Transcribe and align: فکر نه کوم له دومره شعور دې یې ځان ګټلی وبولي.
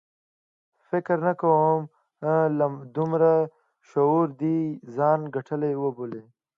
فکر 0.89 1.17
نه 1.27 1.33
کوم 1.41 1.79
له 2.57 2.67
دومره 2.95 3.31
شعور 3.89 4.27
دې 4.41 4.57
یې 4.71 4.79
ځان 4.95 5.19
ګټلی 5.35 5.73
وبولي. 5.83 6.23